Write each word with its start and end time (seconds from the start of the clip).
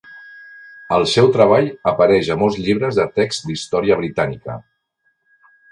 El 0.97 1.05
seu 1.11 1.29
treball 1.35 1.69
apareix 1.93 2.31
a 2.31 2.39
molts 2.45 2.59
llibres 2.65 2.99
de 3.03 3.09
text 3.21 3.49
d"història 3.51 4.03
britànica. 4.05 4.61